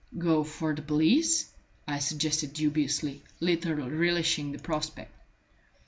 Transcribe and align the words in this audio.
"Go 0.17 0.43
for 0.43 0.73
the 0.73 0.81
police," 0.81 1.47
I 1.87 1.99
suggested 1.99 2.53
dubiously, 2.53 3.21
little 3.39 3.75
relishing 3.75 4.51
the 4.51 4.57
prospect. 4.57 5.13